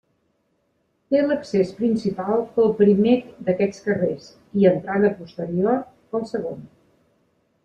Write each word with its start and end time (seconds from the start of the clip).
Té 1.13 1.19
l'accés 1.25 1.73
principal 1.81 2.41
pel 2.55 2.73
primer 2.79 3.13
d'aquests 3.51 3.85
carrers 3.91 4.27
i 4.63 4.67
entrada 4.73 5.13
posterior 5.21 5.79
pel 6.17 6.27
segon. 6.35 6.67